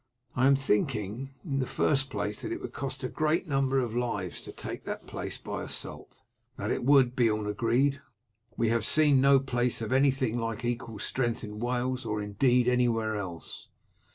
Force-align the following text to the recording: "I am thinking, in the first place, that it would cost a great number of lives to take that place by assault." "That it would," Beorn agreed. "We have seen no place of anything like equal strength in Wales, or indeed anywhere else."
"I 0.35 0.47
am 0.47 0.55
thinking, 0.55 1.35
in 1.45 1.59
the 1.59 1.67
first 1.67 2.09
place, 2.09 2.41
that 2.41 2.51
it 2.51 2.59
would 2.59 2.73
cost 2.73 3.03
a 3.03 3.07
great 3.07 3.47
number 3.47 3.77
of 3.79 3.95
lives 3.95 4.41
to 4.41 4.51
take 4.51 4.83
that 4.85 5.05
place 5.05 5.37
by 5.37 5.61
assault." 5.61 6.21
"That 6.57 6.71
it 6.71 6.83
would," 6.83 7.15
Beorn 7.15 7.45
agreed. 7.45 8.01
"We 8.57 8.69
have 8.69 8.83
seen 8.83 9.21
no 9.21 9.39
place 9.39 9.79
of 9.79 9.93
anything 9.93 10.39
like 10.39 10.65
equal 10.65 10.97
strength 10.97 11.43
in 11.43 11.59
Wales, 11.59 12.03
or 12.03 12.19
indeed 12.19 12.67
anywhere 12.67 13.15
else." 13.15 13.67